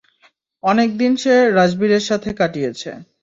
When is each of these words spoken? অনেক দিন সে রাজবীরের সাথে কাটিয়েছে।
অনেক 0.63 0.89
দিন 0.97 1.11
সে 1.15 1.33
রাজবীরের 1.57 2.03
সাথে 2.09 2.29
কাটিয়েছে। 2.39 2.89